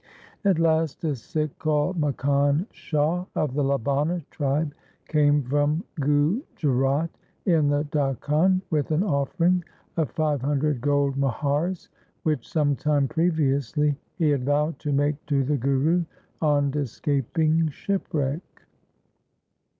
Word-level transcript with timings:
At 0.43 0.57
last 0.57 1.03
a 1.03 1.13
Sikh 1.15 1.59
called 1.59 2.01
Makkhan 2.01 2.65
Shah 2.71 3.25
of 3.35 3.53
the 3.53 3.61
Labana 3.63 4.25
tribe 4.31 4.73
came 5.07 5.43
from 5.43 5.83
Gujrat 5.99 7.09
in 7.45 7.67
the 7.67 7.83
Dakhan 7.83 8.31
1 8.31 8.61
with 8.71 8.89
an 8.89 9.03
offering 9.03 9.63
of 9.97 10.09
five 10.09 10.41
hundred 10.41 10.81
gold 10.81 11.17
muhars 11.17 11.89
which 12.23 12.49
some 12.49 12.75
time 12.75 13.07
previously 13.07 13.95
he 14.15 14.31
had 14.31 14.43
vowed 14.43 14.79
to 14.79 14.91
make 14.91 15.23
to 15.27 15.43
the 15.43 15.57
Guru 15.57 16.05
on 16.41 16.73
escaping 16.75 17.69
shipwreck. 17.69 18.41